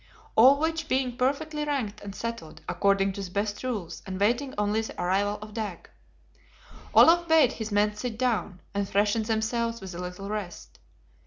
All 0.35 0.57
which 0.59 0.87
being 0.87 1.15
perfectly 1.15 1.63
ranked 1.63 2.01
and 2.01 2.15
settled, 2.15 2.61
according 2.67 3.13
to 3.13 3.21
the 3.21 3.29
best 3.29 3.61
rules, 3.63 4.01
and 4.07 4.19
waiting 4.19 4.55
only 4.57 4.81
the 4.81 4.99
arrival 4.99 5.37
of 5.43 5.53
Dag, 5.53 5.91
Olaf 6.95 7.27
bade 7.27 7.51
his 7.51 7.71
men 7.71 7.95
sit 7.95 8.17
down, 8.17 8.61
and 8.73 8.89
freshen 8.89 9.21
themselves 9.21 9.79
with 9.79 9.93
a 9.93 9.99
little 9.99 10.27
rest. 10.27 10.79